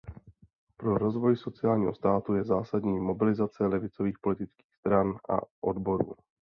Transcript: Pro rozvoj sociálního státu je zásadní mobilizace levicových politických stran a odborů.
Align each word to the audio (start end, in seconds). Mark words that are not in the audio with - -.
Pro 0.77 0.97
rozvoj 0.97 1.35
sociálního 1.37 1.93
státu 1.93 2.33
je 2.33 2.43
zásadní 2.43 2.99
mobilizace 2.99 3.65
levicových 3.65 4.19
politických 4.19 4.75
stran 4.75 5.15
a 5.29 5.37
odborů. 5.61 6.15